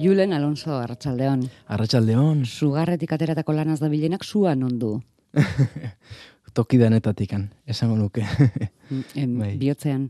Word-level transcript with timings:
Julen 0.00 0.32
Alonso, 0.32 0.72
Arratxaldeon. 0.80 1.42
Arratxaldeon. 1.68 2.44
Sugarretik 2.48 3.12
ateratako 3.12 3.52
lanaz 3.52 3.80
da 3.82 3.88
bilenak 3.92 4.24
zuan 4.24 4.62
ondu. 4.64 4.94
Toki 6.56 6.78
danetatikan, 6.80 7.48
esango 7.68 7.98
nuke. 7.98 8.24
em, 9.14 9.36
Bai. 9.38 9.52
Biotzean. 9.60 10.08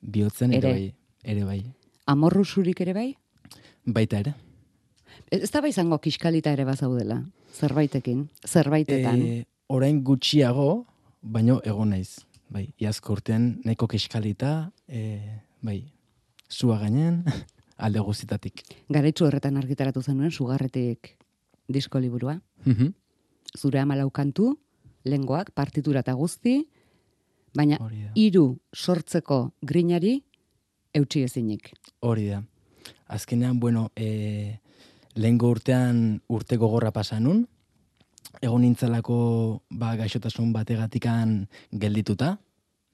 Biotzen 0.00 0.54
ere, 0.54 0.68
Ere. 0.68 0.72
bai. 0.78 1.32
Ere 1.34 1.44
bai. 1.48 1.58
Amorru 2.06 2.44
zurik 2.44 2.80
ere 2.84 2.94
bai? 2.96 3.08
Baita 3.84 4.20
ere. 4.22 4.34
Ez 5.32 5.50
da 5.50 5.60
bai 5.64 5.70
izango 5.74 5.98
kiskalita 6.02 6.52
ere 6.54 6.64
bazaudela. 6.68 7.18
Zerbaitekin, 7.52 8.28
zerbaitetan. 8.48 9.20
E, 9.22 9.44
orain 9.68 9.98
gutxiago, 10.06 10.84
baino 11.20 11.58
egon 11.68 11.92
naiz. 11.92 12.20
Bai, 12.52 12.66
iazko 12.80 13.16
urtean 13.18 13.56
nahiko 13.64 13.88
kiskalita, 13.88 14.70
e, 14.88 15.18
bai, 15.64 15.80
zua 16.52 16.78
gainen, 16.80 17.22
alde 17.76 18.00
guztitatik. 18.00 18.62
Garaitzu 18.88 19.26
horretan 19.26 19.56
argitaratu 19.56 20.02
zenuen, 20.02 20.30
sugarretik 20.30 21.16
disko 21.68 22.00
liburua. 22.00 22.40
Mhm. 22.64 22.92
Zure 23.58 23.80
amalau 23.80 24.10
kantu, 24.10 24.58
lengoak, 25.04 25.50
partitura 25.52 26.00
eta 26.00 26.12
guzti, 26.12 26.68
baina 27.54 27.78
hiru 28.14 28.58
sortzeko 28.72 29.52
grinari 29.62 30.22
eutxi 30.94 31.22
ezinik. 31.22 31.72
Hori 32.00 32.28
da. 32.28 32.42
Azkenean, 33.08 33.58
bueno, 33.60 33.90
e, 33.96 34.58
lehengo 35.14 35.50
urtean 35.52 36.22
urte 36.28 36.56
gogorra 36.56 36.92
pasanun, 36.92 37.46
egon 38.40 38.62
nintzalako 38.64 39.62
ba, 39.70 39.94
gaixotasun 39.96 40.52
bategatikan 40.52 41.48
geldituta, 41.72 42.38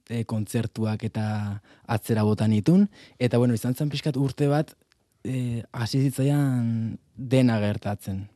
e, 0.09 0.25
kontzertuak 0.25 1.05
eta 1.07 1.61
atzera 1.87 2.25
botan 2.27 2.53
itun, 2.57 2.89
eta 3.19 3.39
bueno, 3.39 3.55
izan 3.55 3.77
zen 3.77 3.93
pixkat 3.93 4.17
urte 4.17 4.49
bat, 4.49 4.75
e, 5.25 5.63
hasi 5.73 6.03
zitzaian 6.09 6.99
dena 7.15 7.61
gertatzen. 7.61 8.27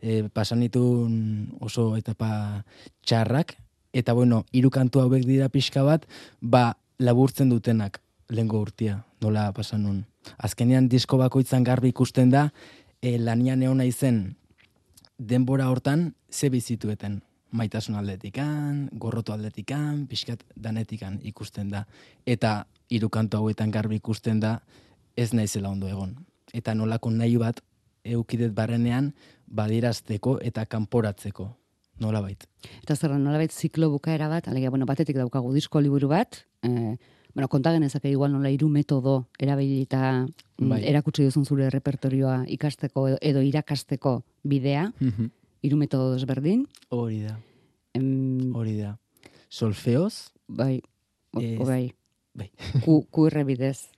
E, 0.00 0.22
pasan 0.28 0.60
nitun 0.60 1.56
oso 1.64 1.94
etapa 1.96 2.64
txarrak, 3.02 3.56
eta 3.94 4.12
bueno, 4.12 4.44
hiru 4.52 4.70
kantu 4.70 5.00
hauek 5.00 5.24
dira 5.24 5.48
pixka 5.48 5.82
bat, 5.86 6.06
ba, 6.40 6.74
laburtzen 6.98 7.50
dutenak 7.50 8.00
lehengo 8.28 8.60
urtia, 8.60 9.02
nola 9.20 9.50
pasan 9.56 9.84
nun. 9.84 10.00
Azkenean 10.38 10.88
disko 10.88 11.18
bakoitzan 11.20 11.64
garbi 11.64 11.92
ikusten 11.92 12.30
da, 12.32 12.48
e, 13.00 13.18
lanian 13.18 13.62
egon 13.62 13.82
izen 13.84 14.36
denbora 15.18 15.68
hortan 15.70 16.14
ze 16.30 16.50
bizitueten. 16.50 17.22
Maitasun 17.54 17.94
aldetikan, 17.94 18.88
gorroto 18.98 19.32
aldetikan, 19.32 20.06
pixkat 20.10 20.42
danetikan 20.58 21.20
ikusten 21.22 21.70
da. 21.70 21.84
Eta 22.26 22.64
hiru 22.90 23.08
kantu 23.14 23.38
hauetan 23.38 23.70
garbi 23.70 24.00
ikusten 24.02 24.40
da 24.42 24.58
ez 25.16 25.30
naizela 25.32 25.70
ondo 25.70 25.88
egon. 25.88 26.16
Eta 26.52 26.74
nolako 26.74 27.12
nahi 27.14 27.36
bat 27.38 27.60
eukidet 28.04 28.54
barrenean 28.54 29.12
badirazteko 29.46 30.38
eta 30.42 30.66
kanporatzeko. 30.66 31.48
Nola 32.02 32.20
bait. 32.24 32.42
Eta 32.82 32.96
zer 32.96 33.14
nolabait 33.14 33.52
ziklo 33.52 33.88
bukaera 33.92 34.26
bat, 34.28 34.48
alegia, 34.50 34.70
bueno, 34.74 34.86
batetik 34.86 35.16
daukagu 35.16 35.52
disko 35.54 35.80
liburu 35.80 36.08
bat, 36.10 36.40
eh, 36.66 36.96
bueno, 37.34 37.48
konta 37.48 37.72
genezake 37.74 38.10
igual 38.10 38.32
nola 38.32 38.50
hiru 38.50 38.68
metodo 38.68 39.28
erabilita 39.38 40.26
mm, 40.26 40.68
Bai. 40.70 40.80
erakutsi 40.90 41.26
duzun 41.26 41.44
zure 41.44 41.70
repertorioa 41.70 42.44
ikasteko 42.48 43.08
edo, 43.08 43.18
edo 43.20 43.42
irakasteko 43.42 44.22
bidea, 44.42 44.88
hiru 45.64 45.78
metodo 45.80 46.12
desberdin, 46.12 46.66
Hori 46.92 47.22
da, 47.24 47.38
em, 47.96 48.52
hori 48.54 48.76
da. 48.76 48.98
Solfeoz, 49.48 50.34
bai, 50.46 50.82
o, 51.32 51.40
Ez. 51.40 51.60
o 51.60 51.64
bai, 51.64 51.94
bai, 52.34 52.50
Q, 52.84 53.06
QR 53.10 53.44
bidez, 53.48 53.88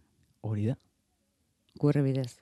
hori 0.47 0.71
da. 0.71 0.77
QR 1.81 2.05
bidez. 2.07 2.39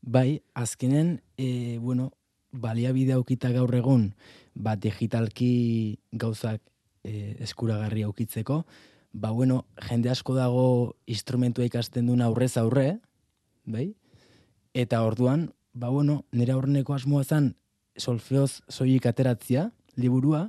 Bai, 0.00 0.42
azkenen, 0.54 1.20
e, 1.36 1.78
bueno, 1.78 2.12
baliabide 2.52 3.12
aukita 3.12 3.50
gaur 3.52 3.74
egun, 3.76 4.14
ba, 4.54 4.76
digitalki 4.76 5.98
gauzak 6.12 6.62
e, 7.04 7.36
eskuragarri 7.44 8.04
aukitzeko, 8.08 8.62
ba, 9.12 9.30
bueno, 9.30 9.66
jende 9.90 10.08
asko 10.08 10.36
dago 10.38 10.96
instrumentua 11.04 11.68
ikasten 11.68 12.08
duen 12.08 12.24
aurrez 12.24 12.54
aurre, 12.56 13.00
bai? 13.66 13.90
Eta 14.72 15.02
orduan, 15.04 15.50
ba, 15.74 15.92
bueno, 15.92 16.24
nire 16.32 16.56
aurreneko 16.56 16.96
asmoa 16.96 17.24
zen 17.24 17.52
solfeoz 17.98 18.62
soilik 18.68 19.06
ateratzia, 19.06 19.68
liburua, 19.96 20.48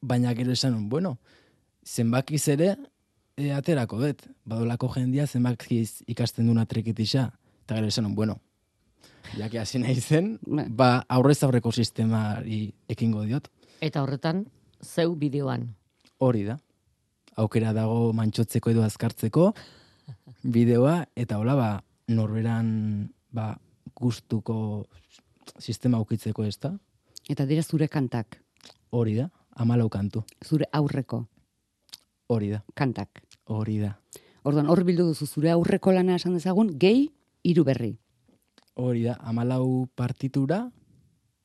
baina 0.00 0.34
gero 0.34 0.52
esan, 0.52 0.88
bueno, 0.88 1.18
zenbakiz 1.84 2.42
ere 2.48 2.74
e, 3.36 3.52
aterako 3.52 4.00
dut, 4.02 4.26
badolako 4.44 4.90
jendia 4.96 5.26
zenbakiz 5.26 6.02
ikasten 6.06 6.48
duen 6.48 6.60
atrekitisa, 6.62 7.30
eta 7.64 7.78
gero 7.78 7.92
esan, 7.92 8.10
bueno, 8.14 8.38
jake 9.36 9.58
hasi 9.60 9.80
nahi 9.80 10.00
zen, 10.00 10.38
ba, 10.44 11.04
aurrez 11.08 11.42
aurreko 11.42 11.72
sistemari 11.72 12.66
ekingo 12.88 13.24
diot. 13.24 13.48
Eta 13.80 14.02
horretan, 14.04 14.44
zeu 14.82 15.14
bideoan. 15.16 15.70
Hori 16.18 16.44
da. 16.46 16.58
Aukera 17.40 17.72
dago 17.74 18.12
mantxotzeko 18.14 18.70
edo 18.70 18.84
azkartzeko 18.86 19.48
bideoa 20.44 21.06
eta 21.16 21.38
hola 21.40 21.54
ba 21.56 21.70
norberan 22.08 23.08
ba 23.32 23.56
gustuko 23.96 24.86
sistema 25.58 25.98
aukitzeko 25.98 26.44
ez 26.44 26.58
da. 26.60 26.72
Eta 27.28 27.46
dira 27.46 27.62
zure 27.62 27.88
kantak, 27.88 28.40
Hori 28.90 29.14
da. 29.16 29.30
Amalau 29.56 29.88
kantu. 29.88 30.24
zure 30.44 30.66
aurreko 30.72 31.26
Hori 32.28 32.50
da. 32.50 32.64
kantak. 32.74 33.22
Hori 33.46 33.78
da. 33.78 33.98
Orduan, 34.42 34.66
hor 34.68 34.84
bildu 34.84 35.06
duzu 35.06 35.26
zure 35.26 35.50
aurreko 35.50 35.92
lana 35.92 36.16
esan 36.16 36.34
dezagun, 36.34 36.78
gehi, 36.78 37.10
hiru 37.42 37.64
berri. 37.64 37.98
Hori 38.74 39.02
da. 39.04 39.14
Amalau 39.20 39.86
partitura 39.94 40.70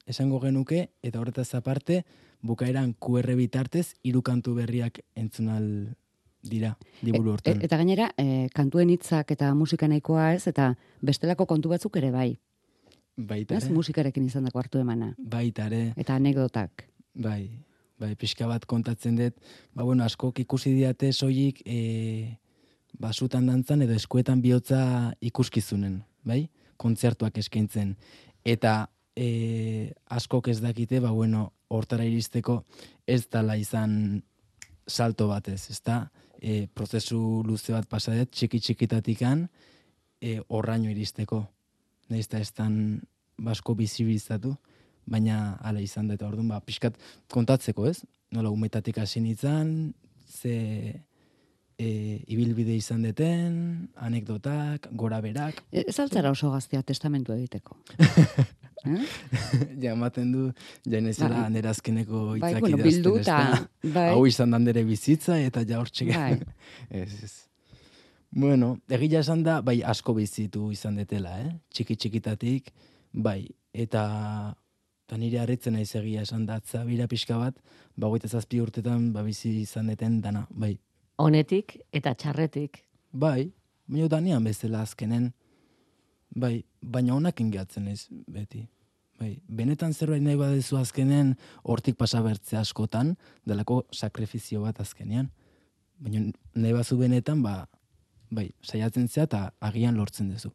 esango 0.08 0.40
genuke 0.40 0.90
eta 1.04 1.20
horretaz 1.20 1.54
aparte 1.56 2.04
bukaeran 2.42 2.94
QR 3.00 3.36
bitartez 3.36 3.94
hiru 4.04 4.22
kantu 4.24 4.56
berriak 4.56 5.00
entzunal 5.16 5.96
dira 6.42 6.78
liburu 7.04 7.30
E- 7.30 7.34
hortan. 7.34 7.62
eta 7.62 7.78
gainera, 7.78 8.12
e, 8.18 8.48
kantuen 8.56 8.90
hitzak 8.90 9.32
eta 9.32 9.54
musika 9.56 9.88
nahikoa 9.88 10.34
ez, 10.36 10.48
eta 10.48 10.76
bestelako 11.02 11.46
kontu 11.46 11.70
batzuk 11.70 11.96
ere 11.98 12.12
bai. 12.12 12.40
Baita 13.20 13.58
ere. 13.58 13.72
musikarekin 13.76 14.28
izan 14.30 14.46
dako 14.48 14.62
hartu 14.62 14.80
emana. 14.80 15.14
Baita 15.18 15.66
ere. 15.68 15.94
Eta 16.00 16.16
anekdotak. 16.16 16.86
Bai, 17.20 17.50
bai, 18.00 18.14
pixka 18.16 18.48
bat 18.48 18.66
kontatzen 18.70 19.18
dut, 19.20 19.36
ba, 19.76 19.84
bueno, 19.84 20.06
askok 20.06 20.40
ikusi 20.46 20.72
diate 20.78 21.12
soilik 21.12 21.60
e, 21.66 22.38
basutan 23.00 23.50
dantzan 23.50 23.84
edo 23.84 23.98
eskuetan 23.98 24.42
bihotza 24.42 25.12
ikuskizunen, 25.20 26.00
bai? 26.24 26.46
Kontzertuak 26.80 27.38
eskaintzen. 27.42 27.98
Eta 28.48 28.88
e, 29.16 29.92
askok 30.16 30.48
ez 30.54 30.62
dakite, 30.64 31.02
ba, 31.04 31.12
bueno, 31.12 31.50
hortara 31.68 32.08
iristeko 32.08 32.64
ez 33.08 33.26
dala 33.28 33.58
izan 33.60 34.24
salto 34.88 35.28
batez, 35.28 35.66
ez 35.70 35.82
da? 35.84 36.06
E, 36.40 36.68
prozesu 36.72 37.44
luze 37.44 37.76
bat 37.76 37.88
pasadet, 37.90 38.32
txiki 38.32 38.62
txikitatikan, 38.64 39.50
e, 40.22 40.40
horraino 40.48 40.88
iristeko. 40.90 41.44
Nahiz 42.10 42.26
eta 42.28 42.40
ez 42.42 42.52
dan 42.58 43.02
basko 43.40 43.76
bizibilizatu, 43.78 44.56
baina 45.10 45.58
hala 45.66 45.82
izan 45.82 46.08
da 46.10 46.18
eta 46.18 46.28
orduan 46.28 46.50
ba 46.52 46.60
pixkat 46.62 46.98
kontatzeko, 47.32 47.88
ez? 47.90 48.04
Nola 48.32 48.52
umetatik 48.54 48.98
hasi 49.02 49.22
nintzen, 49.22 49.94
ze 50.30 50.56
e, 51.80 51.90
ibilbide 52.28 52.76
izan 52.76 53.04
deten, 53.08 53.90
anekdotak, 53.96 54.90
gora 54.92 55.22
berak, 55.24 55.64
E, 55.72 55.86
Ez 55.88 56.00
altzara 56.00 56.32
oso 56.32 56.52
gaztea 56.52 56.84
testamentu 56.84 57.34
egiteko. 57.34 57.78
eh? 58.86 59.04
ja 59.82 59.94
ematen 59.94 60.32
du, 60.32 60.48
ja 60.86 61.02
nezela 61.02 61.44
Bai. 61.44 61.50
nire 61.56 61.72
azkeneko 61.72 62.26
Bai, 62.36 62.38
hitzak 62.40 62.66
bueno, 62.66 62.78
idazten, 62.78 62.92
bildu 62.92 63.16
eta... 63.20 63.38
Bai, 63.84 64.10
Hau 64.14 64.26
izan 64.28 64.56
dan 64.56 64.68
nire 64.68 64.84
bizitza 64.88 65.40
eta 65.42 65.66
ja 65.68 65.80
hortxe 65.82 66.10
Bai. 66.12 66.40
ez, 67.02 67.12
ez. 67.24 67.34
Bueno, 68.32 68.78
egia 68.90 69.24
esan 69.24 69.42
da, 69.44 69.60
bai, 69.66 69.80
asko 69.82 70.14
bizitu 70.14 70.70
izan 70.72 71.00
detela, 71.00 71.34
eh? 71.42 71.50
Txiki 71.74 71.96
txikitatik, 71.98 72.70
bai, 73.12 73.48
eta, 73.74 74.04
eta 75.08 75.18
nire 75.18 75.40
harritzen 75.42 75.74
naiz 75.74 75.90
egia 75.98 76.22
esan 76.22 76.46
da, 76.46 76.60
bira 76.86 77.08
pixka 77.10 77.40
bat, 77.42 77.58
ba, 77.98 78.08
hogeita 78.08 78.30
zazpi 78.30 78.62
urtetan, 78.62 79.10
ba, 79.14 79.24
bizi 79.26 79.56
izan 79.64 79.90
deten 79.90 80.20
dana, 80.22 80.46
bai. 80.52 80.76
Honetik 81.18 81.80
eta 81.92 82.14
txarretik. 82.14 82.84
Bai, 83.12 83.50
baina 83.88 84.08
danean 84.08 84.46
bezala 84.46 84.84
azkenen, 84.86 85.32
bai, 86.30 86.64
baina 86.82 87.16
honakin 87.16 87.50
gehatzen 87.50 87.88
ez, 87.90 88.06
beti. 88.30 88.68
Bai, 89.20 89.34
benetan 89.50 89.92
zerbait 89.92 90.22
nahi 90.24 90.38
badezu 90.40 90.78
azkenen, 90.78 91.34
hortik 91.64 91.98
pasa 91.98 92.22
bertze 92.22 92.62
askotan, 92.62 93.16
delako 93.44 93.82
sakrifizio 93.92 94.62
bat 94.62 94.80
azkenean. 94.80 95.34
Baina 96.00 96.30
nahi 96.54 96.78
bazu 96.78 96.96
benetan, 97.02 97.42
ba, 97.44 97.66
bai, 98.32 98.52
saiatzen 98.62 99.08
zea 99.08 99.24
eta 99.24 99.54
agian 99.60 99.98
lortzen 99.98 100.30
duzu. 100.30 100.54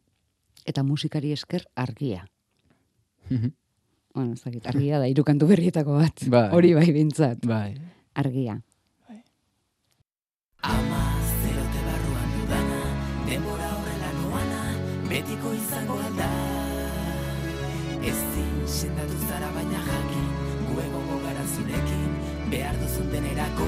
eta 0.65 0.83
musikari 0.83 1.31
esker 1.31 1.67
argia. 1.75 2.25
Bueno, 3.29 4.33
ez 4.33 4.41
dakit, 4.43 4.65
argia 4.65 4.99
da, 4.99 5.07
irukantu 5.07 5.47
berrietako 5.47 5.99
bat. 5.99 6.23
Bai. 6.31 6.49
Hori 6.55 6.73
bai 6.73 6.87
bintzat, 6.95 7.45
bai. 7.45 7.75
argia. 8.15 8.61
Ama 10.65 11.01
zerote 11.43 11.81
barruan 11.85 12.31
dudana, 12.37 12.79
denbora 13.27 13.69
horrela 13.75 14.11
noana, 14.21 14.61
betiko 15.09 15.53
izango 15.53 15.99
alda. 16.07 16.29
Ezin 18.05 18.55
sendatu 18.65 19.17
zara 19.27 19.51
baina 19.53 19.81
jakin 19.85 20.27
Gu 20.67 20.75
egongo 20.83 21.17
gara 21.23 21.45
zurekin 21.55 22.11
Behar 22.51 22.77
duzun 22.81 23.09
denerako 23.13 23.65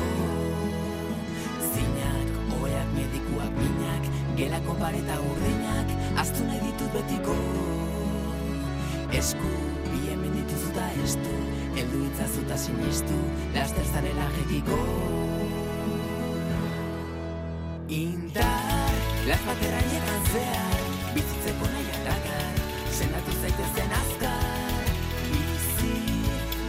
medikuak, 2.97 3.53
minak 3.61 4.03
Gelako 4.37 4.73
pareta 4.81 5.15
urdinak 5.29 5.87
Aztu 6.21 6.45
nahi 6.45 6.59
ditut 6.65 6.91
betiko. 6.93 7.35
Esku, 9.17 9.51
bi 9.87 9.99
hemen 10.09 10.33
dituzu 10.35 10.73
da 10.75 10.87
estu 11.03 11.35
Eldu 11.77 12.03
itzazu 12.09 12.43
eta 12.45 12.57
sinistu 12.59 13.19
Laster 13.55 13.87
zarela 13.93 14.27
jekiko 14.37 14.79
Indar, 17.97 18.97
las 19.29 19.43
batera 19.47 19.81
llegan 19.91 20.23
zehar 20.33 20.81
Bizitzeko 21.15 21.71
nahi 21.73 21.89
atakar 22.01 22.63
Sendatu 22.97 23.33
zaitezen 23.41 23.93
azkar. 24.01 24.91
Bizi, 25.31 25.93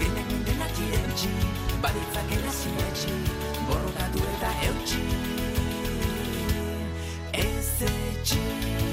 denak 0.00 0.34
denak 0.50 0.82
irentxi 0.86 1.32
Baditzakela 1.82 2.58
sinetxi 2.62 3.19
Borrokatu 3.66 4.28
eta 4.36 4.54
eutxi 4.70 5.18
ti. 8.28 8.88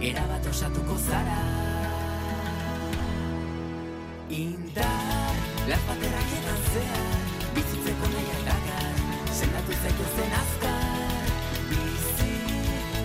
Erabat 0.00 0.46
osatuko 0.48 0.94
zara 0.96 1.40
Indar, 4.32 5.34
las 5.68 5.80
baterak 5.84 6.30
edan 6.38 6.62
zehar 6.72 7.26
Bizitzeko 7.56 8.08
nahi 8.14 8.30
aldakar 8.38 9.02
Sendatu 9.36 9.76
zaiko 9.76 10.06
zen 10.14 10.32
azkar 10.38 11.26
Bizi, 11.72 12.30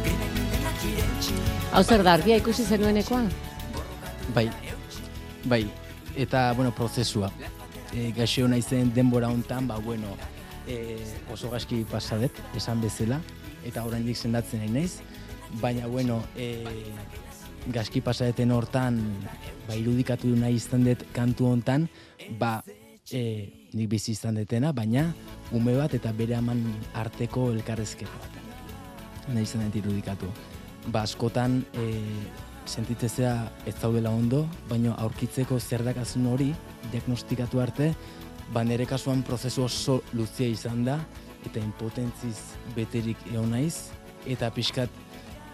denak 0.06 0.38
denak 0.53 0.86
irentxi 0.92 1.36
Hau 1.74 1.81
zer 1.83 2.06
da, 2.07 2.13
argia 2.13 2.38
ikusi 2.39 2.63
zenuenekoa? 2.63 3.25
Bai, 4.38 4.45
bai, 5.44 5.65
eta, 6.15 6.45
bueno, 6.56 6.71
prozesua. 6.71 7.27
E, 7.92 8.13
gaixo 8.15 8.47
naizen 8.47 8.94
denbora 8.95 9.27
hontan, 9.27 9.68
ba, 9.68 9.81
bueno, 9.83 10.15
e, 10.63 10.95
oso 11.33 11.51
gaski 11.51 11.83
pasadet, 11.92 12.39
esan 12.56 12.80
bezala, 12.80 13.19
eta 13.68 13.83
oraindik 13.83 14.15
sendatzen 14.15 14.63
nahi 14.63 14.71
naiz, 14.71 15.01
baina, 15.62 15.88
bueno, 15.88 16.24
e, 16.36 16.63
gaski 17.74 18.01
pasadeten 18.01 18.51
hortan, 18.51 19.00
ba, 19.68 19.75
irudikatu 19.75 20.30
nahi 20.38 20.59
izan 20.59 20.86
dut 20.86 21.06
kantu 21.13 21.50
hontan, 21.50 21.88
ba, 22.39 22.59
e, 23.12 23.21
nik 23.74 23.89
bizi 23.89 24.13
izan 24.13 24.36
detena, 24.39 24.71
baina, 24.71 25.07
ume 25.51 25.75
bat 25.77 25.94
eta 25.94 26.12
bere 26.13 26.38
aman 26.38 26.63
arteko 26.94 27.51
elkarrezketa 27.53 28.21
bat. 28.21 28.42
Nahi 29.33 29.44
izan 29.44 29.65
dut 29.68 29.80
irudikatu. 29.83 30.30
Ba, 30.92 31.03
askotan, 31.03 31.63
e, 31.74 31.89
sentitzezea 32.65 33.33
ez 33.65 33.75
zaudela 33.77 34.09
ondo, 34.09 34.45
baina 34.69 34.95
aurkitzeko 35.01 35.59
zer 35.59 35.83
dakazun 35.86 36.25
hori, 36.27 36.51
diagnostikatu 36.92 37.62
arte, 37.62 37.92
ba 38.53 38.63
nire 38.63 38.86
kasuan 38.86 39.24
prozesu 39.25 39.65
oso 39.65 40.01
luzia 40.13 40.47
izan 40.47 40.83
da, 40.86 41.00
eta 41.45 41.62
impotentziz 41.62 42.38
beterik 42.75 43.21
egon 43.31 43.51
naiz, 43.53 43.92
eta 44.25 44.50
pixkat 44.53 44.89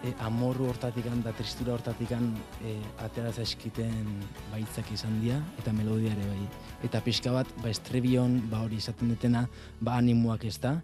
e, 0.04 0.14
amorru 0.26 0.68
hortatikan 0.70 1.22
da 1.24 1.34
tristura 1.38 1.74
hortatikan 1.74 2.32
e, 2.66 2.76
atera 3.04 3.32
zaizkiten 3.32 4.08
baitzak 4.52 4.92
izan 4.94 5.20
dira, 5.22 5.40
eta 5.62 5.74
melodia 5.74 6.14
ere 6.16 6.28
bai. 6.28 6.48
Eta 6.88 7.02
pixka 7.06 7.34
bat, 7.36 7.50
ba 7.62 7.70
estrebion, 7.70 8.40
ba 8.52 8.64
hori 8.66 8.82
izaten 8.82 9.14
dutena, 9.14 9.48
ba 9.80 9.98
animoak 10.02 10.46
ez 10.50 10.58
da, 10.60 10.80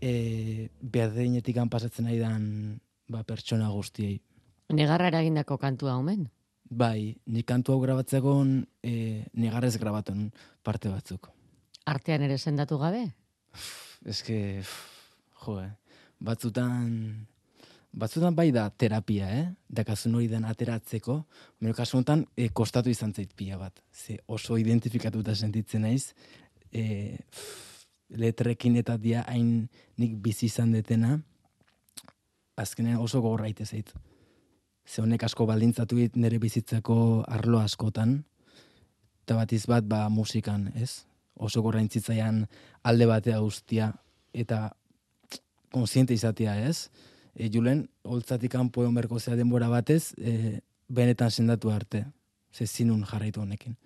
e, 0.00 0.68
berdenetik 0.80 1.58
pasatzen 1.70 2.06
nahi 2.08 2.18
dan 2.18 2.80
ba, 3.08 3.22
pertsona 3.24 3.70
guztiei. 3.70 4.20
Negarra 4.70 5.10
eragindako 5.10 5.58
kantua 5.58 5.96
omen. 5.98 6.28
Bai, 6.70 7.16
nik 7.26 7.48
kantu 7.50 7.74
hau 7.74 7.80
grabatzegon 7.82 8.60
e, 8.86 9.26
negarrez 9.34 9.76
grabaton 9.82 10.30
parte 10.62 10.88
batzuk. 10.88 11.32
Artean 11.90 12.22
ere 12.22 12.38
sendatu 12.38 12.78
gabe? 12.78 13.08
Que, 14.24 14.62
jo, 15.42 15.56
eh, 15.60 15.72
batzutan, 16.20 17.26
batzutan 17.92 18.34
bai 18.36 18.50
da 18.54 18.68
terapia, 18.70 19.30
eh? 19.34 19.46
Dakazun 19.68 20.14
hori 20.14 20.28
den 20.30 20.44
ateratzeko, 20.46 21.16
baina 21.60 21.74
kasu 21.74 21.98
honetan 21.98 22.24
e, 22.36 22.48
kostatu 22.48 22.90
izan 22.90 23.12
zait 23.14 23.32
pila 23.36 23.58
bat. 23.58 23.82
Ze 23.92 24.18
oso 24.26 24.58
identifikatuta 24.58 25.34
sentitzen 25.34 25.82
naiz, 25.82 26.14
e, 26.72 27.18
letrekin 28.10 28.76
eta 28.76 28.96
dia 28.96 29.24
hain 29.28 29.68
nik 29.98 30.16
bizi 30.22 30.46
izan 30.46 30.72
detena, 30.72 31.18
azkenean 32.56 33.00
oso 33.00 33.20
gogorra 33.20 33.50
zait. 33.64 33.92
Ze 34.86 35.02
honek 35.02 35.22
asko 35.24 35.46
baldintzatu 35.46 35.96
dit 35.96 36.16
nire 36.16 36.38
bizitzako 36.38 37.24
arlo 37.28 37.58
askotan, 37.58 38.24
eta 39.24 39.36
batiz 39.36 39.66
bat 39.66 39.84
ba 39.84 40.08
musikan, 40.08 40.72
ez? 40.74 41.06
Oso 41.34 41.62
gorraintzitzaian 41.62 42.46
alde 42.82 43.06
batea 43.06 43.38
guztia, 43.38 43.92
eta 44.34 44.70
konsiente 45.70 46.14
izatea, 46.14 46.56
ez? 46.66 46.90
E, 47.34 47.50
Julen, 47.52 47.88
holtzatik 48.02 48.52
kanpo 48.52 48.82
egon 48.82 48.94
berko 48.94 49.20
zea 49.20 49.36
denbora 49.36 49.68
batez, 49.68 50.14
e, 50.18 50.60
benetan 50.88 51.30
sendatu 51.30 51.70
arte. 51.70 52.06
Ze 52.52 52.66
zinun 52.66 53.04
jarraitu 53.06 53.40
honekin. 53.40 53.76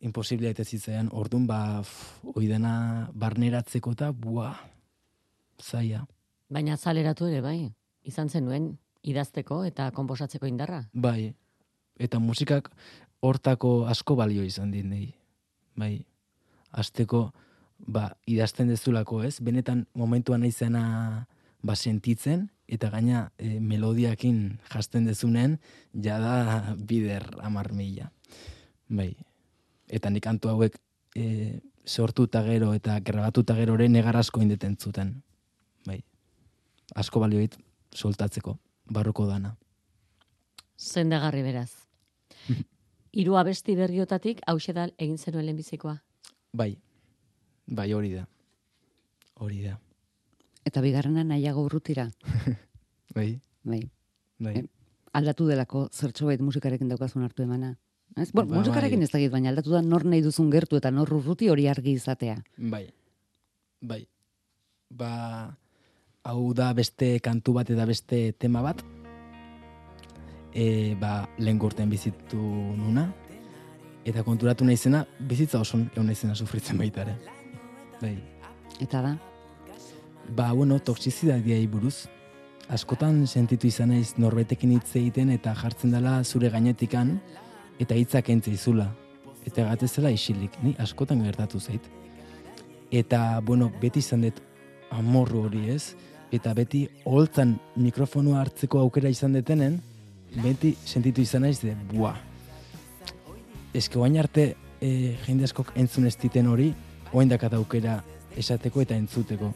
Imposiblea 0.00 0.50
eta 0.50 0.64
zitzaian, 0.64 1.08
orduan, 1.12 1.46
ba, 1.46 1.82
pff, 1.82 2.24
hoi 2.34 2.46
dena 2.50 3.10
barneratzeko 3.14 3.92
eta, 3.94 4.10
bua, 4.12 4.52
zaia. 5.62 6.04
Baina 6.50 6.76
zaleratu 6.76 7.30
ere 7.30 7.40
bai. 7.40 7.72
Izan 8.06 8.28
zenuen 8.28 8.76
idazteko 9.06 9.62
eta 9.64 9.90
konposatzeko 9.94 10.46
indarra. 10.46 10.82
Bai, 10.92 11.32
eta 11.98 12.18
musikak 12.18 12.70
hortako 13.20 13.86
asko 13.90 14.16
balio 14.18 14.44
izan 14.44 14.70
dit 14.74 14.86
nahi. 14.86 15.08
Bai, 15.76 16.04
azteko, 16.72 17.30
ba, 17.78 18.10
idazten 18.26 18.68
dezulako 18.68 19.22
ez, 19.24 19.38
benetan 19.40 19.86
momentuan 19.94 20.42
naizena 20.44 21.26
ba, 21.62 21.76
sentitzen, 21.76 22.48
eta 22.68 22.90
gaina 22.90 23.30
e, 23.38 23.60
melodiakin 23.60 24.58
jasten 24.72 25.06
dezunen, 25.06 25.58
jada 25.92 26.74
bider 26.76 27.28
amar 27.42 27.72
mila. 27.72 28.10
Bai, 28.88 29.14
eta 29.88 30.10
nik 30.10 30.24
kantu 30.26 30.50
hauek 30.50 30.78
e, 31.16 31.60
sortu 31.86 32.26
eta 32.26 32.42
gero 32.42 32.72
eta 32.74 32.98
grabatu 33.00 33.46
eta 33.46 33.54
gero 33.54 33.74
ere 33.78 33.88
negar 33.88 34.16
asko 34.16 34.42
indeten 34.42 34.76
zuten. 34.76 35.22
Bai, 35.86 36.02
asko 36.94 37.22
balioit 37.22 37.56
soltatzeko, 37.94 38.58
barroko 38.90 39.26
dana. 39.26 39.56
Zendagarri 40.76 41.42
beraz. 41.42 41.70
Hiru 43.16 43.38
abesti 43.40 43.76
berriotatik 43.78 44.42
hause 44.46 44.74
da 44.76 44.90
egin 44.98 45.16
zenuen 45.16 45.46
lehenbizikoa. 45.46 45.96
Bai, 46.52 46.76
bai 47.66 47.92
hori 47.92 48.12
da. 48.12 48.26
Hori 49.40 49.62
da. 49.62 49.78
Eta 50.66 50.82
bigarrena 50.82 51.22
nahiago 51.24 51.62
urrutira. 51.66 52.08
Bai, 53.16 53.40
Bai. 53.64 53.80
bai. 54.38 54.52
Eh, 54.58 54.64
Aldatu 55.16 55.46
delako 55.48 55.86
zertxo 55.92 56.26
musikarekin 56.44 56.88
daukazun 56.90 57.22
hartu 57.24 57.42
emana. 57.42 57.78
Ez? 58.16 58.30
Bueno, 58.32 58.50
Ba, 58.50 58.58
musikarekin 58.58 58.98
bai. 58.98 59.04
ez 59.04 59.10
dakit, 59.10 59.30
baina 59.32 59.48
aldatu 59.48 59.70
da 59.70 59.80
nor 59.80 60.04
nahi 60.04 60.20
duzun 60.20 60.50
gertu 60.50 60.76
eta 60.76 60.90
nor 60.90 61.08
urruti 61.12 61.48
hori 61.48 61.66
argi 61.68 61.92
izatea. 61.92 62.36
Bai. 62.58 62.90
Bai. 63.80 64.06
Ba, 64.90 65.56
hau 66.24 66.52
da 66.54 66.72
beste 66.74 67.20
kantu 67.20 67.54
bat 67.54 67.70
eta 67.70 67.86
beste 67.86 68.32
tema 68.38 68.60
bat. 68.62 68.82
E, 70.52 70.94
ba, 71.00 71.26
lehen 71.38 71.60
urtean 71.62 71.88
bizitu 71.90 72.36
nuna. 72.76 73.06
Eta 74.04 74.22
konturatu 74.22 74.64
naizena, 74.64 75.06
bizitza 75.20 75.60
oson 75.60 75.88
egon 75.92 76.06
naizena 76.06 76.34
sufritzen 76.34 76.76
baita 76.78 77.02
ere. 77.02 77.16
Bai. 78.02 78.14
Eta 78.80 79.00
da, 79.02 79.16
Ba, 80.34 80.52
bueno, 80.52 80.78
toksizidadiai 80.80 81.66
buruz. 81.70 82.08
Askotan 82.72 83.26
sentitu 83.30 83.68
izan 83.68 83.92
naiz 83.94 84.16
norbetekin 84.18 84.72
hitz 84.74 84.96
egiten 84.98 85.30
eta 85.30 85.52
jartzen 85.54 85.92
dela 85.94 86.18
zure 86.24 86.50
gainetikan 86.50 87.12
eta 87.78 87.94
hitzak 87.94 88.30
entze 88.34 88.50
izula. 88.50 88.88
Eta 89.46 89.68
gatezela 89.68 90.10
isilik, 90.10 90.50
ni 90.64 90.74
askotan 90.82 91.22
gertatu 91.22 91.60
zait. 91.60 91.84
Eta, 92.90 93.40
bueno, 93.46 93.70
beti 93.80 94.02
izan 94.02 94.24
dut 94.26 94.40
amorru 94.90 95.44
hori 95.46 95.68
ez, 95.70 95.94
eta 96.34 96.54
beti 96.54 96.88
holtzan 97.06 97.54
mikrofonua 97.76 98.40
hartzeko 98.42 98.80
aukera 98.82 99.12
izan 99.12 99.36
detenen, 99.38 99.78
beti 100.42 100.74
sentitu 100.84 101.22
izan 101.22 101.46
naiz 101.46 101.60
de, 101.62 101.76
bua. 101.92 102.16
Eske 103.74 103.98
oain 104.00 104.18
arte 104.18 104.48
e, 104.80 104.90
jende 105.26 105.46
askok 105.46 105.70
entzun 105.78 106.10
ez 106.10 106.16
diten 106.18 106.50
hori, 106.50 106.72
oain 107.12 107.30
dakat 107.30 107.54
aukera 107.54 108.00
esateko 108.36 108.82
eta 108.82 108.98
entzuteko. 108.98 109.52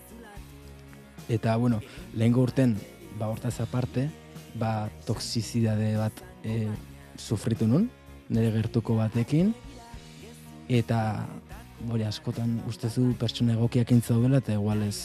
Eta, 1.30 1.54
bueno, 1.56 1.78
lehengo 2.12 2.42
urten, 2.42 2.74
ba, 3.14 3.28
hortaz 3.30 3.60
aparte, 3.62 4.08
ba, 4.58 4.90
toksizidade 5.06 5.92
bat 5.94 6.22
e, 6.42 6.66
sufritu 7.14 7.68
nun, 7.70 7.84
nire 8.26 8.48
gertuko 8.56 8.96
batekin, 8.98 9.52
eta, 10.66 11.28
bori, 11.86 12.02
askotan 12.02 12.56
ustezu 12.66 13.12
pertsona 13.20 13.54
egokiak 13.54 13.92
intzaudela, 13.94 14.40
eta 14.42 14.56
igual 14.58 14.82
ez, 14.88 14.96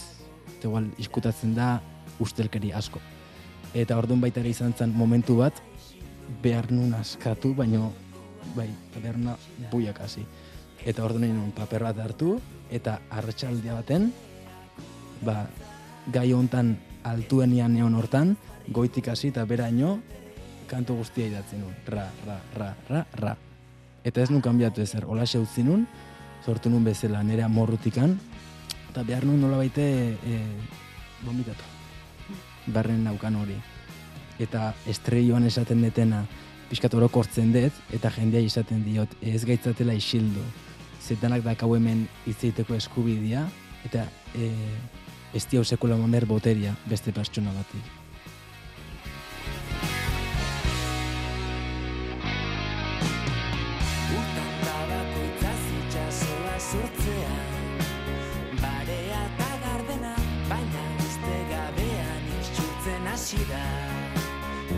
eta 0.55 0.65
igual 0.72 0.88
iskutatzen 1.03 1.53
da 1.53 1.75
ustelkeri 2.25 2.74
asko. 2.74 3.03
Eta 3.77 3.94
orduan 4.01 4.25
baita 4.25 4.41
ere 4.41 4.50
izan 4.50 4.74
zen 4.74 4.98
momentu 4.98 5.38
bat, 5.44 5.62
behar 6.41 6.72
nun 6.74 6.98
askatu, 6.98 7.53
baino, 7.53 7.91
bai, 8.58 8.72
nuna 9.12 9.38
buiak 9.70 10.01
hasi. 10.01 10.25
Eta 10.82 11.05
orduan 11.05 11.29
egin 11.29 11.38
nun 11.38 11.53
paper 11.53 11.86
bat 11.86 12.01
hartu, 12.01 12.39
eta 12.74 12.98
arratsaldia 13.13 13.77
baten, 13.77 14.10
ba, 15.22 15.44
gai 16.12 16.34
hontan 16.34 16.76
altuenian 17.04 17.74
neon 17.74 17.96
hortan, 17.96 18.36
goitik 18.68 19.08
hasi 19.10 19.30
eta 19.30 19.46
beraino, 19.46 20.00
kantu 20.70 20.98
guztia 21.02 21.28
idatzen 21.30 21.62
nun. 21.62 21.74
Ra, 21.88 22.08
ra, 22.26 22.40
ra, 22.56 22.72
ra, 22.90 23.06
ra. 23.22 23.36
Eta 24.06 24.22
ez 24.22 24.30
nun 24.30 24.42
kanbiatu 24.42 24.82
ezer, 24.82 25.06
hola 25.06 25.24
utzi 25.24 25.64
nun, 25.64 25.88
sortu 26.46 26.70
nun 26.70 26.84
bezala 26.84 27.24
nire 27.24 27.44
amorrutikan, 27.44 28.18
eta 28.90 29.04
behar 29.04 29.26
nun 29.26 29.42
nola 29.42 29.58
baite 29.58 29.86
e, 30.14 30.42
vomitatu. 31.24 31.64
Barren 32.68 33.04
naukan 33.04 33.36
hori. 33.36 33.56
Eta 34.40 34.74
estreioan 34.88 35.46
esaten 35.46 35.82
detena, 35.82 36.26
pixkat 36.70 36.94
orokortzen 36.94 37.54
dut, 37.54 37.74
eta 37.94 38.12
jendea 38.12 38.42
izaten 38.42 38.84
diot, 38.86 39.10
ez 39.22 39.44
gaitzatela 39.46 39.94
isildu. 39.94 40.44
Zetanak 41.02 41.44
dakau 41.46 41.76
hemen 41.76 42.08
hitzeiteko 42.26 42.76
eskubidea, 42.76 43.46
eta 43.86 44.06
e, 44.34 44.50
ez 45.36 45.44
diau 45.51 45.65
sekula 45.68 45.98
mamer 46.00 46.24
boteria 46.25 46.72
beste 46.88 47.12
pertsona 47.12 47.51
bati. 47.51 47.82
Urtan 54.15 54.54
tabakoitza 54.63 55.51
itxasoa 55.82 56.56
sortzean 56.70 57.51
Barea 58.62 59.22
eta 59.27 59.51
gardena, 59.65 60.15
baina 60.48 60.88
uste 61.04 61.38
gabean 61.51 62.32
isurtzen 62.39 63.12
hasi 63.12 63.44
da. 63.51 63.63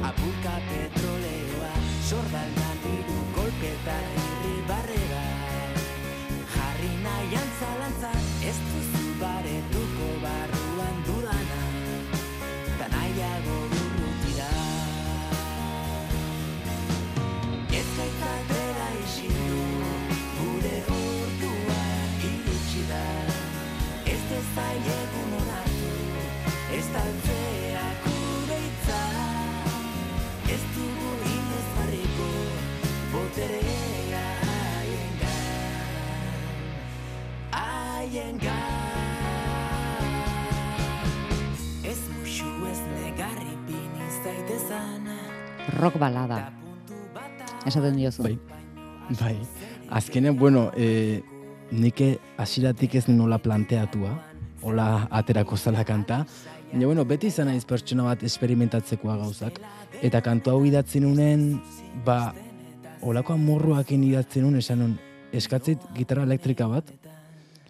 Apurka 0.09 0.57
petroleoa, 0.71 1.73
sorbaldan 2.09 2.77
diru 2.83 3.21
kolpeta 3.37 3.97
irribarrera 4.25 5.25
Jarri 6.53 6.93
nahian 7.05 7.51
zalantza, 7.61 8.15
ez 8.41 8.57
duzu 8.69 8.96
Ez 24.57 24.63
dezaiegun 24.63 25.33
onartu, 25.37 25.89
ez 26.73 26.85
taltzea 26.89 27.83
gure 28.05 28.57
hitza. 28.63 29.01
Ez 30.49 30.63
dugu 30.73 31.11
inoz 31.29 31.67
jarriko, 31.75 32.29
boterea 33.11 34.23
haiengan, 34.47 36.31
haiengan. 37.51 38.49
Ez 41.85 42.01
musu 42.15 42.49
ez 42.71 42.81
negarri 42.95 43.53
bini 43.69 44.09
zaitezan, 44.23 45.05
rock 45.77 46.01
balada, 46.01 46.49
esaten 47.65 47.93
diozu. 48.01 48.23
Bai. 48.25 48.39
Bai. 49.21 49.37
Azkenean, 49.89 50.35
bueno, 50.35 50.71
e, 50.75 51.21
nike 51.71 52.17
hasiratik 52.37 52.95
ez 52.95 53.05
nola 53.07 53.37
planteatua, 53.37 54.17
hola 54.61 55.07
aterako 55.11 55.57
zala 55.57 55.83
kanta, 55.85 56.25
baina, 56.71 56.85
bueno, 56.85 57.05
beti 57.05 57.27
izan 57.27 57.47
naiz 57.51 57.65
pertsona 57.65 58.03
bat 58.07 58.23
esperimentatzekoa 58.23 59.17
gauzak. 59.17 59.59
Eta 60.01 60.21
kantu 60.21 60.51
hau 60.51 60.63
idatzen 60.65 61.05
unen, 61.05 61.45
ba, 62.05 62.33
olako 63.01 63.33
amorruakin 63.33 64.03
idatzen 64.03 64.45
un, 64.45 64.57
esan 64.57 64.81
un, 64.81 64.97
eskatzeit 65.35 65.83
gitarra 65.95 66.25
elektrika 66.27 66.67
bat, 66.71 66.89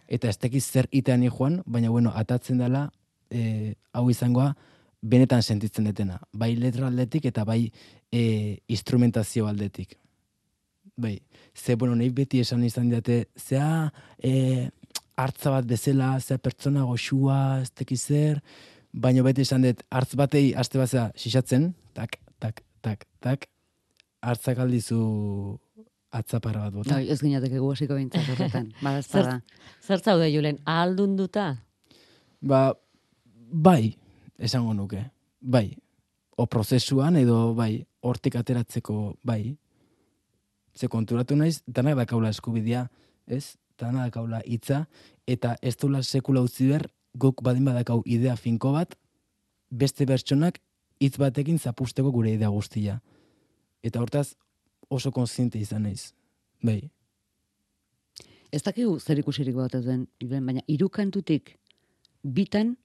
eta 0.07 0.29
ez 0.29 0.37
tekiz 0.37 0.63
zer 0.65 0.87
itean 0.91 1.25
joan, 1.27 1.61
baina, 1.65 1.89
bueno, 1.89 2.13
atatzen 2.15 2.57
dela, 2.61 2.87
e, 3.29 3.75
hau 3.93 4.09
izangoa, 4.09 4.53
benetan 5.01 5.43
sentitzen 5.43 5.85
detena. 5.85 6.19
Bai 6.33 6.55
letra 6.57 6.87
aldetik 6.87 7.27
eta 7.29 7.43
bai 7.45 7.71
e, 8.11 8.59
instrumentazio 8.67 9.47
aldetik. 9.47 9.97
Bai, 10.97 11.19
ze, 11.53 11.75
bueno, 11.75 11.95
nahi 11.95 12.09
beti 12.09 12.39
esan 12.41 12.63
izan 12.65 12.89
diate, 12.89 13.27
zea 13.37 13.91
e, 14.17 14.69
hartza 15.17 15.51
bat 15.51 15.65
bezala, 15.65 16.13
zea 16.21 16.37
pertsona 16.37 16.85
goxua, 16.85 17.61
ez 17.63 17.71
tekiz 17.73 18.01
zer, 18.05 18.41
baina 18.93 19.23
beti 19.25 19.43
esan 19.45 19.65
dut, 19.65 19.83
hartz 19.91 20.13
batei 20.19 20.51
aste 20.55 20.79
batzea 20.79 21.09
sisatzen, 21.17 21.71
tak, 21.97 22.19
tak, 22.39 22.61
tak, 22.85 23.05
tak, 23.23 23.47
hartzak 24.21 24.61
aldizu 24.61 24.99
atzapara 26.17 26.67
bat 26.67 26.77
bota. 26.77 26.95
Bai, 26.95 27.07
ez 27.11 27.19
ginateke 27.21 27.59
gu 27.61 27.71
hasiko 27.73 27.97
bintzat 27.97 28.29
horretan. 28.33 28.71
Bada 28.83 29.01
ez 29.01 29.07
Zer, 29.09 29.25
bada. 29.25 29.65
zer 29.83 30.03
zaude, 30.03 30.29
Julen, 30.33 30.59
ahaldunduta? 30.65 31.47
Ba, 32.41 32.61
bai, 33.51 33.95
esango 34.37 34.73
nuke, 34.77 35.03
bai. 35.41 35.69
O 36.37 36.45
prozesuan 36.45 37.17
edo 37.17 37.55
bai, 37.57 37.85
hortik 38.05 38.37
ateratzeko 38.37 39.17
bai. 39.25 39.57
Ze 40.77 40.87
konturatu 40.87 41.35
naiz, 41.35 41.63
danak 41.65 41.97
dakaula 41.97 42.29
eskubidea, 42.29 42.85
ez? 43.25 43.57
Danak 43.77 44.09
dakaula 44.09 44.41
hitza, 44.45 44.85
eta 45.27 45.55
ez 45.61 45.75
dula 45.77 46.01
sekula 46.03 46.41
utzi 46.41 46.67
behar, 46.69 46.87
guk 47.13 47.43
badin 47.43 47.65
badakau 47.65 48.01
idea 48.05 48.35
finko 48.35 48.71
bat, 48.73 48.95
beste 49.69 50.05
pertsonak 50.05 50.59
hitz 50.99 51.17
batekin 51.17 51.59
zapusteko 51.59 52.11
gure 52.11 52.33
idea 52.33 52.49
guztia. 52.49 52.99
Eta 53.83 54.01
hortaz 54.01 54.35
oso 54.89 55.11
konziente 55.11 55.59
izan 55.59 55.83
naiz. 55.83 56.13
Bai. 56.63 56.89
Ez 58.51 58.63
dakigu 58.63 58.97
zer 58.99 59.19
ikusirik 59.19 59.55
bat 59.55 59.75
duen, 59.75 60.07
Iben, 60.23 60.45
baina 60.45 60.63
hiru 60.67 60.89
kantutik 60.89 61.57
bitan 62.23 62.75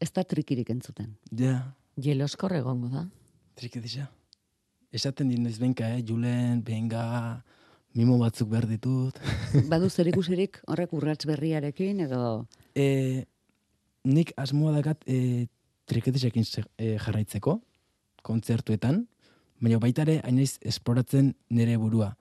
ez 0.00 0.12
da 0.12 0.24
trikirik 0.24 0.70
entzuten. 0.70 1.16
Ja, 1.32 1.74
Jeloskor 1.96 2.52
egongo 2.52 2.88
da. 2.92 3.06
Triki 3.56 3.80
disa. 3.80 4.06
Esaten 4.92 5.28
din 5.32 5.42
noiz 5.42 5.58
benka, 5.58 5.88
eh? 5.96 6.02
Julen, 6.06 6.62
benga, 6.64 7.42
mimo 7.96 8.18
batzuk 8.20 8.50
behar 8.52 8.68
ditut. 8.68 9.18
Badu 9.72 9.88
zer 9.90 10.12
ikusirik 10.12 10.60
horrek 10.68 10.92
urrats 10.96 11.24
berriarekin 11.28 12.04
edo 12.04 12.46
e, 12.76 13.24
nik 14.04 14.32
asmoa 14.36 14.74
dakat 14.76 15.02
e, 15.08 15.48
triketisekin 15.88 16.44
e, 16.76 16.96
jarraitzeko, 17.00 17.58
kontzertuetan, 18.26 19.04
baina 19.62 19.80
baita 19.82 20.04
ere 20.04 20.18
hainaiz 20.26 20.58
esploratzen 20.60 21.32
nire 21.50 21.76
burua. 21.80 22.12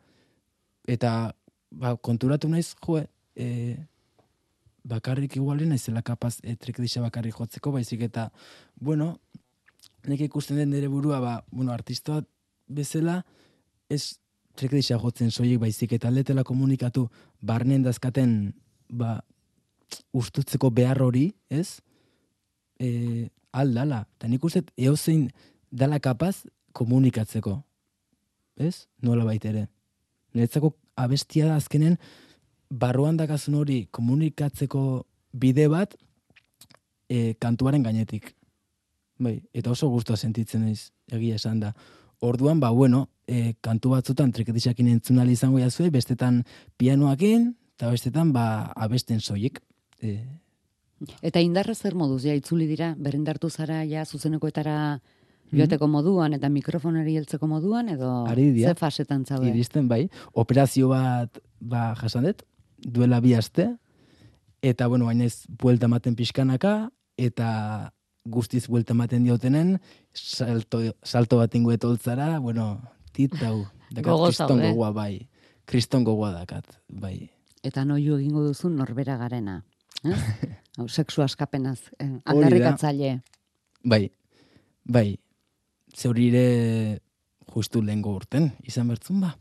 Eta 0.88 1.34
ba, 1.72 1.96
konturatu 1.98 2.50
naiz, 2.50 2.74
jo, 2.86 3.02
e, 3.36 3.76
bakarrik 4.86 5.36
igualen 5.36 5.74
naizela 5.74 6.06
kapaz 6.06 6.38
e, 6.44 6.56
triketisa 6.56 7.04
bakarrik 7.04 7.36
jotzeko, 7.36 7.74
baizik 7.76 8.06
eta, 8.08 8.30
bueno, 8.80 9.16
nik 10.08 10.22
ikusten 10.30 10.62
den 10.62 10.72
nire 10.72 10.88
burua, 10.88 11.20
ba, 11.20 11.40
bueno, 11.52 11.74
artista 11.74 12.22
bezala, 12.68 13.24
ez 13.90 14.20
trekdisa 14.58 14.98
jotzen 15.02 15.32
soilik 15.32 15.60
baizik 15.62 15.94
eta 15.98 16.10
aldetela 16.10 16.44
komunikatu 16.44 17.08
barnen 17.42 17.84
dazkaten 17.84 18.54
ba, 18.90 19.20
ustutzeko 20.16 20.70
behar 20.72 21.02
hori, 21.02 21.30
ez? 21.50 21.82
E, 22.80 23.30
aldala. 23.56 24.04
Eta 24.18 24.30
nik 24.32 24.44
uste, 24.44 24.64
eozein 24.78 25.30
dala 25.72 26.00
kapaz 26.00 26.46
komunikatzeko. 26.76 27.58
Ez? 28.60 28.88
Nola 29.04 29.26
baitere. 29.28 29.68
Niretzako 30.36 30.74
abestia 31.00 31.50
da 31.50 31.60
azkenen, 31.60 31.98
barruan 32.70 33.18
dakazun 33.18 33.60
hori 33.60 33.86
komunikatzeko 33.92 35.06
bide 35.36 35.68
bat 35.72 35.96
e, 37.10 37.36
kantuaren 37.40 37.84
gainetik. 37.84 38.34
Bai, 39.20 39.38
eta 39.56 39.72
oso 39.72 39.88
gustua 39.92 40.18
sentitzen 40.20 40.66
naiz 40.66 40.92
egia 41.12 41.40
esan 41.40 41.62
da. 41.62 41.72
Orduan, 42.26 42.60
ba, 42.60 42.72
bueno, 42.74 43.10
e, 43.28 43.54
kantu 43.62 43.94
batzutan 43.94 44.32
triketisakin 44.34 44.88
entzun 44.88 45.22
izango 45.30 45.60
jazue, 45.60 45.90
bestetan 45.90 46.44
pianoakin, 46.78 47.54
eta 47.78 47.92
bestetan, 47.92 48.34
ba, 48.34 48.72
abesten 48.76 49.22
soilik. 49.22 49.62
E, 50.02 50.20
Eta 51.22 51.42
indarra 51.44 51.76
zer 51.76 51.94
moduz, 51.94 52.24
ja, 52.24 52.34
itzuli 52.34 52.66
dira, 52.68 52.94
berrindartu 52.98 53.50
zara, 53.50 53.84
ja, 53.84 54.06
zuzenekoetara 54.06 55.02
joateko 55.56 55.88
moduan, 55.92 56.34
eta 56.38 56.50
mikrofonari 56.50 57.18
heltzeko 57.20 57.48
moduan, 57.48 57.90
edo 57.90 58.26
ze 58.28 58.74
fasetan 58.76 59.26
zaude? 59.26 59.50
iristen, 59.50 59.88
bai, 59.88 60.10
operazio 60.34 60.90
bat, 60.90 61.40
ba, 61.60 61.94
jasan 62.00 62.30
dut, 62.30 62.44
duela 62.80 63.20
bi 63.20 63.36
aste, 63.36 63.76
eta, 64.62 64.88
bueno, 64.88 65.06
baina 65.06 65.26
ez 65.26 65.46
buelta 65.62 65.86
ematen 65.86 66.16
pixkanaka, 66.16 66.90
eta 67.18 67.92
guztiz 68.26 68.66
buelta 68.68 68.96
ematen 68.96 69.24
diotenen, 69.24 69.78
salto, 70.16 70.82
salto 71.04 71.38
bat 71.38 71.54
ingo 71.56 71.72
etoltzara, 71.76 72.40
bueno, 72.40 72.82
titau, 73.14 73.66
Gogo 73.96 74.26
kriston 74.26 74.58
zaude. 74.58 74.72
gogoa, 74.72 74.92
bai, 74.92 75.28
kriston 75.70 76.04
gogoa 76.04 76.32
dakat, 76.34 76.66
bai. 76.90 77.30
Eta 77.64 77.86
noiu 77.86 78.18
egingo 78.20 78.44
duzu 78.46 78.70
norbera 78.70 79.18
garena. 79.18 79.64
Eh? 80.04 80.14
Hau, 80.78 80.88
sexu 80.90 81.22
askapenaz, 81.24 81.80
eh, 82.00 82.10
da. 82.10 82.20
aldarrikatzaile. 82.34 83.22
Bai, 83.84 84.10
bai, 84.84 85.18
zeurire 85.96 87.00
justu 87.56 87.82
lehengo 87.82 88.12
urten, 88.18 88.50
izan 88.68 88.90
bertzun 88.92 89.22
ba. 89.24 89.36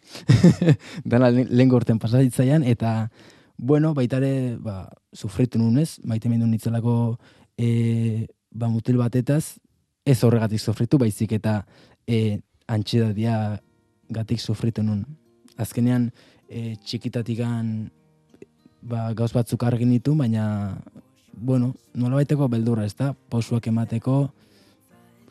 Dana 1.04 1.30
le- 1.34 1.48
lehengo 1.50 1.76
urten 1.80 1.98
pasaditzaian, 1.98 2.62
eta, 2.62 3.10
bueno, 3.56 3.94
baitare, 3.94 4.56
ba, 4.62 4.88
sufritu 5.12 5.58
nunez, 5.58 5.98
maite 6.04 6.28
mendu 6.30 6.46
nitzelako 6.46 7.18
e, 7.58 8.26
ba, 8.50 8.68
mutil 8.68 8.98
batetaz, 9.00 9.58
ez 10.04 10.22
horregatik 10.24 10.60
sufritu, 10.60 10.98
baizik 10.98 11.32
eta 11.32 11.62
e, 12.06 12.38
antxidadia 12.68 13.58
gatik 14.12 14.40
sufritu 14.40 14.82
nun. 14.82 15.04
Azkenean, 15.56 16.10
e, 16.48 16.76
txikitatikan 16.84 17.90
ba, 18.84 19.12
gauz 19.16 19.32
batzuk 19.32 19.64
argin 19.64 19.94
ditu, 19.94 20.14
baina, 20.18 20.76
bueno, 21.32 21.72
nola 21.94 22.20
baiteko 22.20 22.48
beldurra, 22.52 22.84
ez 22.84 22.94
da, 22.98 23.14
pausuak 23.32 23.66
emateko, 23.72 24.18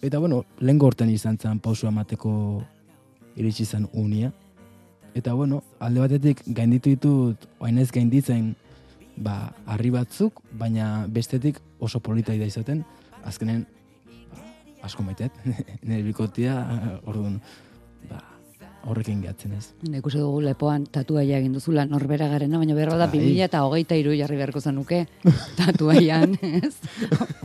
eta, 0.02 0.20
bueno, 0.20 0.44
lehen 0.60 0.82
gorten 0.82 1.12
izan 1.14 1.38
zen 1.38 1.62
pausua 1.64 1.92
emateko 1.94 2.34
iritsi 3.38 3.66
zen 3.66 3.88
unia. 3.94 4.34
Eta, 5.14 5.36
bueno, 5.38 5.62
alde 5.80 6.02
batetik 6.02 6.42
gainditu 6.48 6.96
ditut, 6.96 7.48
oain 7.62 7.78
ez 7.78 7.92
gainditzen, 7.94 8.56
ba, 9.22 9.54
harri 9.70 9.94
batzuk, 9.94 10.42
baina 10.58 11.06
bestetik 11.08 11.62
oso 11.80 12.02
polita 12.02 12.34
izaten, 12.34 12.84
azkenen, 13.24 13.68
ba, 13.68 13.83
asko 14.84 15.04
maitet, 15.04 15.32
nire 15.88 16.04
bikotia, 16.04 16.58
orduan, 17.08 17.40
ba, 18.10 18.20
horrekin 18.92 19.22
gehatzen 19.24 19.54
ez. 19.56 19.70
Ikusi 19.88 20.20
dugu 20.20 20.42
lepoan 20.44 20.86
tatuaia 20.92 21.38
egin 21.40 21.54
duzula 21.56 21.86
norbera 21.88 22.28
garena, 22.28 22.60
baina 22.60 22.76
behar 22.76 22.92
da 23.00 23.08
Bai. 23.08 23.20
2000 23.22 23.46
eta 23.48 23.62
hogeita 23.64 23.96
iru 23.96 24.16
jarri 24.20 24.36
beharko 24.42 24.60
zenuke 24.60 25.06
tatuaian, 25.60 26.36
ez? 26.42 26.74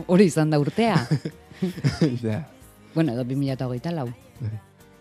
Hori 0.07 0.27
izan 0.31 0.51
da 0.51 0.59
urtea. 0.59 0.99
Da, 2.23 2.45
Bueno, 2.95 3.11
edo 3.13 3.23
2000 3.27 3.51
eta 3.53 3.65
hogeita 3.67 3.91
lau. 3.91 4.07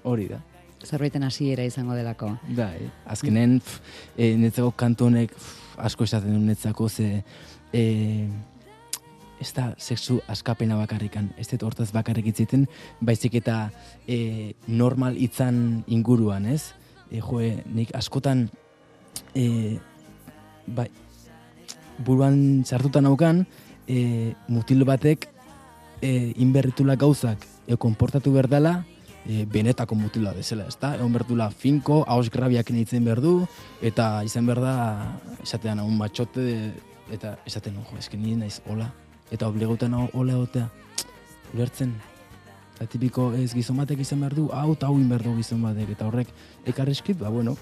hori 0.04 0.26
da. 0.28 0.40
Zerbaiten 0.84 1.22
hasiera 1.26 1.64
izango 1.66 1.94
delako. 1.94 2.32
Da, 2.54 2.68
eh? 2.76 2.88
azkenen, 3.06 3.58
pf, 3.60 3.78
e, 4.16 4.32
netzako 4.38 4.72
kantu 4.78 5.06
honek 5.08 5.32
pf, 5.34 5.52
asko 5.86 6.04
esaten 6.06 6.34
du 6.34 6.40
netzako, 6.42 6.88
ze 6.88 7.22
e, 7.72 7.82
ez 9.40 9.52
da 9.54 9.72
sexu 9.78 10.18
askapena 10.28 10.76
bakarrikan, 10.80 11.30
ez 11.38 11.46
dut 11.50 11.64
hortaz 11.66 11.90
bakarrik 11.94 12.30
itziten, 12.32 12.66
baizik 13.00 13.38
eta 13.40 13.68
e, 14.06 14.54
normal 14.66 15.16
itzan 15.16 15.84
inguruan, 15.86 16.46
ez? 16.46 16.74
E, 17.10 17.22
joe, 17.22 17.52
nik 17.72 17.94
askotan 17.96 18.48
e, 19.34 19.78
bai, 20.66 20.88
buruan 22.04 22.64
sartuta 22.66 23.02
naukan, 23.04 23.46
e, 23.86 24.34
mutil 24.48 24.84
batek 24.88 25.28
e, 26.02 26.34
inberritula 26.36 26.98
gauzak 26.98 27.46
e, 27.66 27.76
konportatu 27.76 28.32
berdala, 28.34 28.82
e, 29.24 29.44
benetako 29.46 29.94
mutila 29.98 30.34
bezala, 30.36 30.68
ezta? 30.68 30.94
Egon 30.98 31.14
berdula 31.14 31.50
finko, 31.50 32.02
haus 32.08 32.28
grabiak 32.30 32.70
nintzen 32.74 33.06
berdu, 33.06 33.40
eta 33.82 34.18
izan 34.26 34.46
berda, 34.48 34.74
esatean 35.42 35.82
un 35.84 35.96
matxote, 35.98 36.48
eta 37.14 37.38
esaten, 37.48 37.78
jo, 37.78 37.98
eske 38.00 38.18
ni 38.20 38.36
naiz 38.36 38.58
hola, 38.68 38.90
eta 39.30 39.48
obligotan 39.48 39.94
hola 39.94 40.38
otea, 40.38 40.68
ulertzen, 41.54 41.94
eta 42.76 42.86
tipiko 42.86 43.32
ez 43.34 43.52
gizon 43.54 43.80
batek 43.80 44.00
izan 44.04 44.20
behar 44.24 44.36
du, 44.36 44.48
hau 44.52 44.72
eta 44.72 44.88
hau 44.88 44.98
inberdu 44.98 45.34
gizon 45.36 45.62
batek, 45.62 45.94
eta 45.96 46.08
horrek 46.08 46.32
ekarreskit, 46.66 47.18
ba, 47.18 47.28
bueno, 47.28 47.56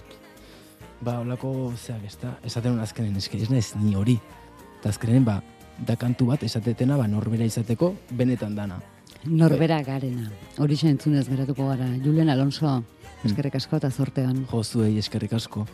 ba, 1.01 1.21
holako, 1.21 1.73
zeak, 1.77 2.05
ez 2.05 2.17
da, 2.23 2.37
esaten 2.45 2.77
hon 2.77 2.83
azkenen, 2.85 3.17
eske 3.17 3.41
ez 3.41 3.51
naiz 3.51 3.71
ni 3.81 3.95
hori, 3.97 4.19
eta 4.81 4.93
azkenen, 4.93 5.25
ba, 5.25 5.41
da 5.87 5.97
kantu 5.97 6.31
bat 6.33 6.43
esatetena, 6.43 6.97
ba, 6.97 7.09
norbera 7.09 7.49
izateko, 7.49 7.95
benetan 8.13 8.55
dana. 8.57 8.81
Norbera 9.27 9.81
garena. 9.83 10.31
Hori 10.63 10.77
entzunez 10.87 11.27
geratuko 11.29 11.67
gara. 11.67 11.89
Julen 12.05 12.31
Alonso, 12.31 12.83
eskerrik 13.25 13.57
asko 13.59 13.81
eta 13.81 13.91
zortean. 13.91 14.45
Jo, 14.53 14.63
zuei 14.63 14.99
eskerrik 14.99 15.33
asko. 15.33 15.67